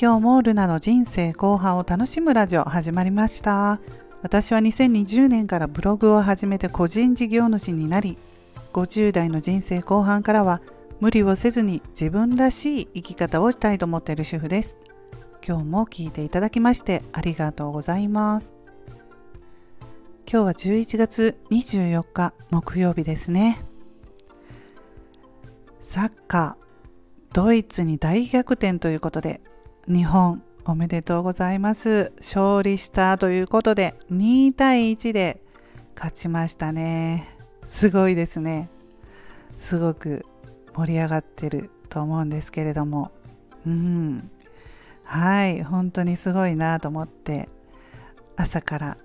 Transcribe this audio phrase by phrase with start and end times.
[0.00, 3.80] 今日もルナの人生後半を楽しむラジオ始まりました。
[4.22, 8.16] 私は2020年からブログを始めて個人事業主になり
[8.72, 10.62] 50代の人生後半からは
[11.00, 14.78] 無理をせずに自分らしい生き方をしたいと思っている主婦です。
[15.44, 18.54] 今日も聞いていただきましてありがとうございます。
[20.30, 23.64] 今日は11月24日木曜日ですね。
[25.80, 26.68] サッカー
[27.34, 29.40] ドイツに大逆転ということで
[29.88, 32.12] 日本おめでとうございます。
[32.18, 35.40] 勝利したということで2対1で
[35.96, 37.34] 勝ちましたね。
[37.64, 38.68] すごいですね。
[39.56, 40.26] すごく
[40.74, 43.12] 盛り上がってると思うんですけれども。
[43.66, 44.30] うん。
[45.04, 45.62] はい。
[45.64, 47.48] 本当にすごいなと思って
[48.36, 48.98] 朝から、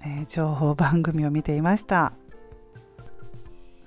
[0.00, 2.14] えー、情報番組を見ていました。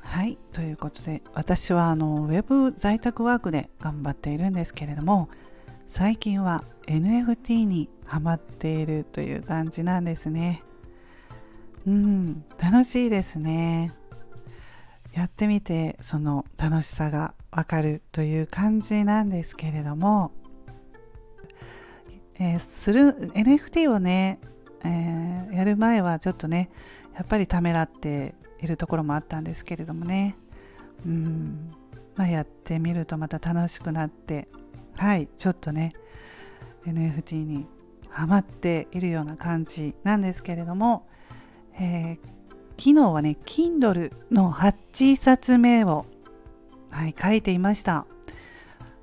[0.02, 5.30] はい、ということで私はあのウェブ在宅ワークで頑張っているんですけれども
[5.88, 10.64] 最近は NFT にハマっているという感じなんですね。
[11.86, 13.94] うん、楽しいですね。
[15.14, 20.32] やってみてその楽しさがわかるという感じなんですけれども、
[22.40, 24.40] えー、する NFT をね、
[24.84, 26.70] えー、やる前はちょっとね
[27.16, 30.38] やっぱりためらっているところもあったんですけれどもね
[31.04, 31.72] うん、
[32.16, 34.48] まあ、やってみるとまた楽しくなって
[34.98, 35.94] はいちょっとね
[36.86, 37.66] NFT に
[38.10, 41.08] ハマっているような感じなんですけれども、
[41.80, 42.18] えー、
[42.78, 46.06] 昨日はね Kindle の8冊目を、
[46.90, 48.06] はい、書いていました。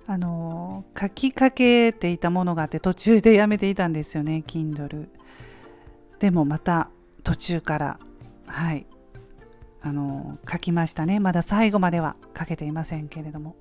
[0.06, 5.06] あの書きかけていたものがあって途中でやめていたんですよね Kindle
[6.18, 6.90] でもまた
[7.22, 7.98] 途中から
[8.46, 8.86] はい
[9.80, 11.20] あの書きましたね。
[11.20, 13.54] まだ最後までは書けていませんけれども。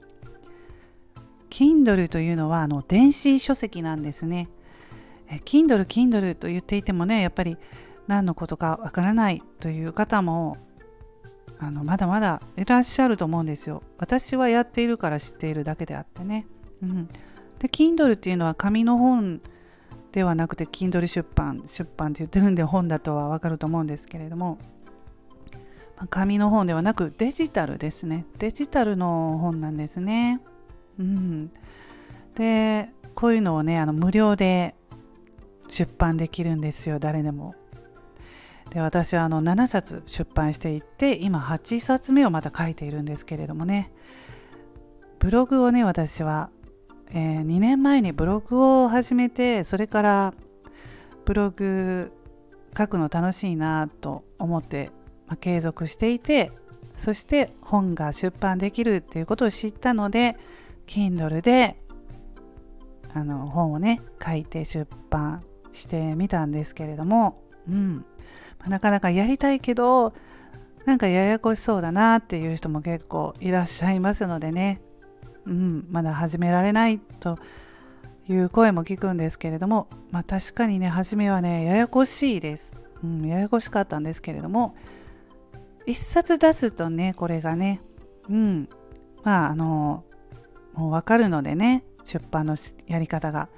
[1.53, 4.49] Kindle というのはあの電子書籍なんですね。
[5.45, 7.57] Kindle Kindle と言っていてもねやっぱり
[8.07, 10.57] 何のことかわからないという方も
[11.59, 13.83] あのまだまだいらっしゃると思うんですよ。
[13.99, 16.47] 私はやっているから知っているだけであってね、
[16.81, 17.07] うん、
[17.59, 19.39] で Kindle っていうのは紙の本
[20.11, 24.57] ではなくて Kindle 出版出版って言ってるんで本だとはわかると思うんですけれども
[26.09, 28.25] 紙の本ではなくデジタルですね。
[28.39, 30.41] デジタルの本なんですね。
[30.99, 31.51] うん。
[32.35, 34.75] でこういうのをねあの無料で
[35.69, 37.55] 出版できるんですよ誰でも。
[38.69, 43.91] で私はあの7冊出版していって今8冊目をまた書いているんですけれどもね。
[45.19, 46.49] ブログをね私は、
[47.09, 50.33] えー、2年前にブログを始めてそれから
[51.23, 52.11] ブログ
[52.77, 54.91] 書くの楽しいなと思って
[55.27, 56.51] まあ、継続していて
[56.95, 60.37] そして本が出版できるっていうことを知ったので
[60.87, 61.77] Kindle で
[63.13, 68.05] あの本をね書いて出版してみたんですけれども、うん。
[68.59, 70.13] まあ、なかなかやりたいけど
[70.85, 74.81] なんかややこしそうだなっていう人も結構いらっしゃいますのでね、
[75.45, 77.37] うん、まだ始められないと
[78.29, 82.73] いう声も聞くんですけれども、まあ、確かにね初めはねややこしいです、
[83.03, 84.75] うん、ややこしかったんですけれども
[85.87, 87.81] 1冊出すとねこれがね
[88.29, 88.69] うん。
[89.23, 90.03] まああの
[90.73, 92.55] もう分かるのでね出版の
[92.87, 93.49] やり方が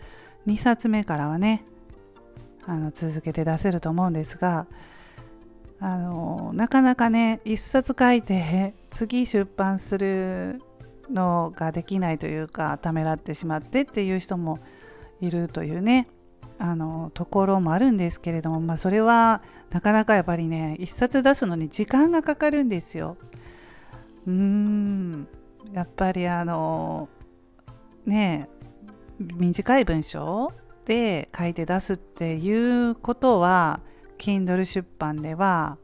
[0.47, 1.63] 2冊目からはね
[2.65, 4.67] あの続けて出せると思うんですが
[5.79, 10.61] あのなかなかね1冊書いて次出版する
[11.11, 14.59] のができないというかためらってしまってっていう人も
[15.21, 16.07] いるというね
[16.57, 23.17] あのところもあるんですけれども、まあ、それはなかなかやっぱりね一冊出すのに時間がかかるんですよ。
[24.25, 25.27] うーん
[25.73, 27.09] やっぱりあの
[28.05, 28.49] ね
[29.19, 30.51] 短い文章
[30.85, 33.79] で書いて出すっていうことは
[34.17, 35.77] Kindle 出版では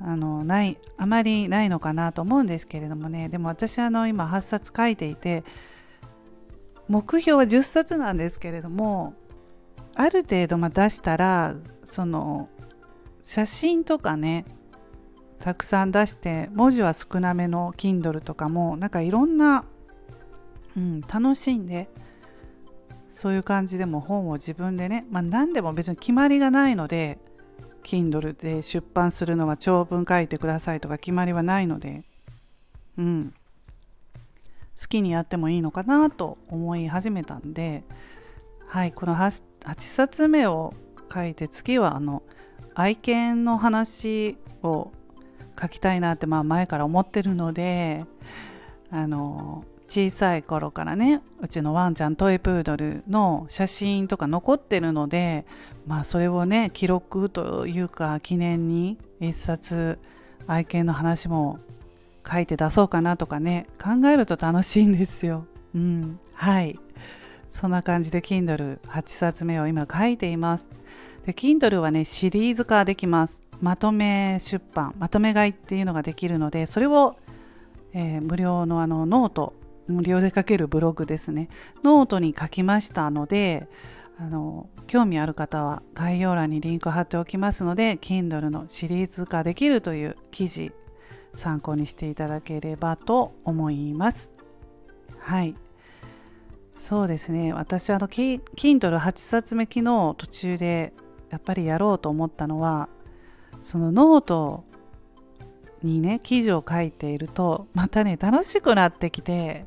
[0.00, 3.28] あのないあまりないのかなと思うんですけれどもね。
[3.28, 5.44] でも私あの今8冊書いていて
[6.88, 9.14] 目標は10冊なんですけれども
[9.94, 11.54] ある程度ま出したら
[11.84, 12.48] その
[13.22, 14.44] 写真とかね
[15.40, 19.64] たくさん出して文字は少なめの Kindle とかもなんかいろんな、
[20.76, 21.88] うん、楽しんで
[23.10, 27.18] そういう感じでも本を自分でね、まあ、何でも別に決まりがないので
[27.82, 32.04] Kindle で出版するのは長文書いてくださいとか決まりはないので、
[32.98, 33.34] うん、
[34.80, 37.82] 好きにやってもいいのかなと思い始めたんで
[38.66, 40.74] はいこの 8, 8冊目を
[41.12, 42.22] 書いて次はあの
[42.74, 44.92] 愛犬の話を
[45.60, 48.04] 書きたいなってまあ前から思ってるので
[48.90, 55.44] あの小さい頃からねうちのワンちゃんトイプードルの写真とか残ってるので
[55.86, 59.98] まあそれをね記録というか記念に一冊
[60.46, 61.58] 愛犬の話も
[62.30, 65.46] 書いて出そうかなとかね考えると楽しいんですよ。
[65.74, 66.78] うん、はい
[67.50, 70.68] そんな感じで Kindle8 冊目を今書いています。
[71.26, 73.42] で Kindle はねシリーズ化できます。
[73.60, 77.16] まとめ出版まとめ買いっていうのができるのでそれを、
[77.92, 79.54] えー、無料のあのノート
[79.86, 81.48] 無料で書けるブログですね。
[81.82, 83.68] ノートに書きましたので
[84.18, 90.72] あの興味ある方は概要欄にリンク貼っておきますので Kindle のシリーズ化できるという記事
[91.34, 94.30] 参考にしていただければと思います。
[95.18, 95.54] はい。
[96.78, 97.52] そうですね。
[97.52, 100.92] 私あの Kindle8 冊目昨日途中で
[101.30, 102.88] やっぱりやろうと思ったのは
[103.62, 104.64] そのノート
[105.82, 109.66] にね記事を書いているとまたね楽しくなってきて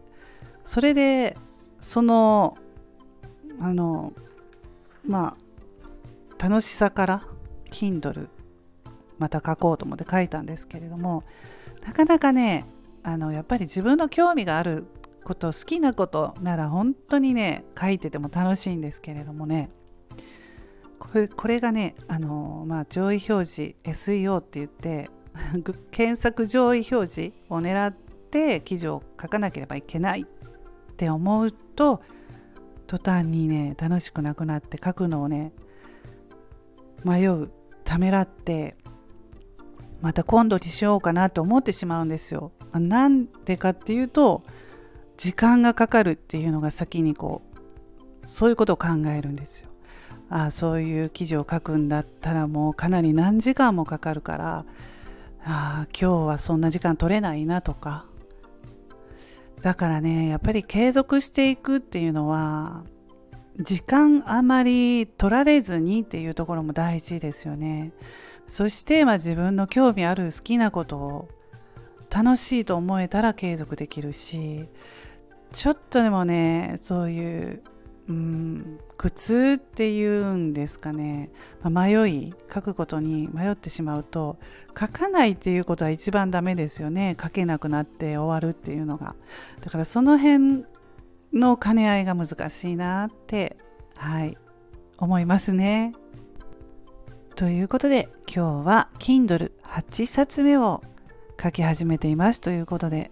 [0.64, 1.38] それで
[1.80, 2.58] その
[3.60, 4.14] あの
[5.06, 5.36] ま
[6.40, 7.24] あ楽しさから
[7.72, 8.28] Kindle
[9.18, 11.24] また書こうと思って書いたんですけれども
[11.86, 12.66] なかなかね
[13.04, 14.86] あのやっぱり自分の興味がある
[15.24, 19.70] こと好きなことなら本当にね書いてても楽しいんですけれどもね
[21.04, 25.10] これこれがねあの、まあ、上位表示 SEO って言って
[25.92, 27.94] 検索上位表示を狙っ
[28.32, 30.26] て記事を書かなければいけないっ
[30.96, 32.02] て思うと
[32.88, 35.52] 途端にね楽しくなくなって書くのをね
[37.04, 37.52] 迷う
[37.84, 38.78] ためらって
[40.02, 42.52] また今度にしようかなと思ってしまうんですよ。
[42.74, 44.44] なんでかっていうと
[45.18, 49.73] 時間がかかるっていうのが先にこうそういうことを考えるんですよ。
[50.30, 54.66] あそういう記事を書くんだったらもうかなり何時間もかかるから
[55.46, 58.06] ああ今日はそんな時間取れないなとか。
[59.62, 62.84] だからねやっぱり継続していくっていうのは
[63.58, 67.94] 時間あまり取られずにっていうところも大事ですよね。
[68.46, 71.30] そしてまあ自分の興味ある好きなことを
[72.10, 74.68] 楽しいと思えたら継続できるし
[75.54, 77.64] ちょっとでもねそういう
[78.10, 81.30] うん苦痛っていうんですかね、
[81.62, 84.38] まあ、迷い書くことに迷ってしまうと
[84.80, 87.18] 書かないっていうことは一番ダメですよね。
[87.22, 89.14] 書けなくなって終わるっていうのが。
[89.60, 90.64] だからその辺
[91.34, 93.58] の兼ね合いが難しいなって
[93.98, 94.38] はい
[94.98, 95.92] 思いますね。
[97.36, 100.82] ということで今日は Kindle8 冊目を
[101.44, 102.40] 書き始めています。
[102.40, 103.12] ということで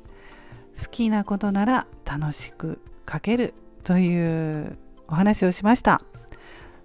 [0.81, 2.79] 好きなことなら楽しく
[3.11, 3.53] 書ける
[3.83, 4.77] という
[5.11, 6.01] お話をしました。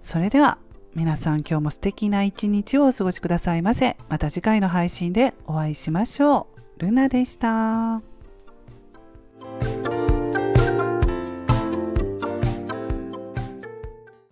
[0.01, 0.57] それでは
[0.95, 3.97] 皆さん今日も素敵な一日をお過ごしくださいませ。
[4.09, 6.47] また次回の配信でお会いしましょ
[6.77, 6.79] う。
[6.79, 8.16] ルナでした。